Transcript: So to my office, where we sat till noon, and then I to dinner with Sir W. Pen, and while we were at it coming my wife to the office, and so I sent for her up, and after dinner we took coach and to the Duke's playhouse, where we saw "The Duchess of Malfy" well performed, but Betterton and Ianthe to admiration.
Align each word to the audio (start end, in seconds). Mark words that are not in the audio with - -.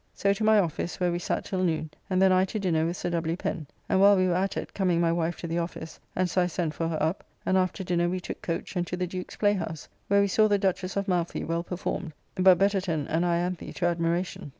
So 0.15 0.33
to 0.33 0.43
my 0.43 0.57
office, 0.57 0.99
where 0.99 1.11
we 1.11 1.19
sat 1.19 1.45
till 1.45 1.63
noon, 1.63 1.91
and 2.09 2.19
then 2.19 2.31
I 2.31 2.43
to 2.45 2.57
dinner 2.57 2.87
with 2.87 2.97
Sir 2.97 3.11
W. 3.11 3.37
Pen, 3.37 3.67
and 3.87 4.01
while 4.01 4.17
we 4.17 4.27
were 4.27 4.33
at 4.33 4.57
it 4.57 4.73
coming 4.73 4.99
my 4.99 5.11
wife 5.11 5.37
to 5.41 5.47
the 5.47 5.59
office, 5.59 5.99
and 6.15 6.27
so 6.27 6.41
I 6.41 6.47
sent 6.47 6.73
for 6.73 6.87
her 6.87 6.97
up, 6.99 7.23
and 7.45 7.55
after 7.55 7.83
dinner 7.83 8.09
we 8.09 8.19
took 8.19 8.41
coach 8.41 8.75
and 8.75 8.87
to 8.87 8.97
the 8.97 9.05
Duke's 9.05 9.35
playhouse, 9.35 9.87
where 10.07 10.21
we 10.21 10.27
saw 10.27 10.47
"The 10.47 10.57
Duchess 10.57 10.97
of 10.97 11.07
Malfy" 11.07 11.43
well 11.43 11.61
performed, 11.61 12.13
but 12.33 12.57
Betterton 12.57 13.05
and 13.09 13.23
Ianthe 13.23 13.75
to 13.75 13.85
admiration. 13.85 14.49